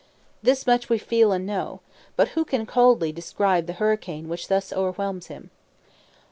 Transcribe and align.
This 0.41 0.65
much 0.65 0.89
we 0.89 0.97
feel 0.97 1.31
and 1.31 1.45
know, 1.45 1.81
but 2.15 2.29
who 2.29 2.43
can 2.43 2.65
coldly 2.65 3.11
describe 3.11 3.67
the 3.67 3.73
hurricane 3.77 4.27
which 4.29 4.47
thus 4.47 4.73
o'erwhelms 4.73 5.27
him? 5.27 5.51